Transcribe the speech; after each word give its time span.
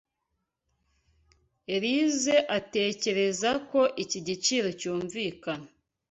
Elyse 1.75 2.35
atekereza 2.57 3.49
ko 3.69 3.81
iki 4.03 4.19
giciro 4.27 4.69
cyumvikana. 4.79 5.67